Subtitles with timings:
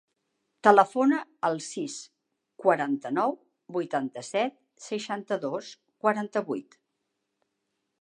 [0.67, 1.19] Telefona
[1.49, 1.97] al sis,
[2.65, 3.37] quaranta-nou,
[3.77, 5.73] vuitanta-set, seixanta-dos,
[6.07, 6.83] quaranta-vuit.